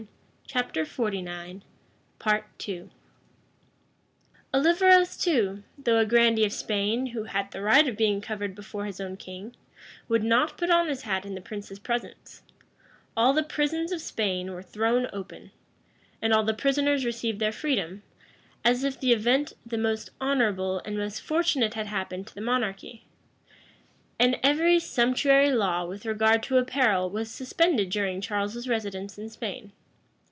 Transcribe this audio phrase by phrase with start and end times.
[4.53, 8.83] Olivarez too, though a grandee of Spain, who has the right of being covered before
[8.83, 9.55] his own king,
[10.09, 12.41] would not put on his hat in the prince's presence:[*]
[13.15, 15.51] all the prisons of Spain were thrown open,
[16.21, 18.03] and all the prisoners received their freedom,
[18.65, 23.05] as if the event the most honorable and most fortunate had happened to the monarchy:[]
[24.19, 29.71] and every sumptuary law with regard to apparel was suspended during Charles's residence in Spain.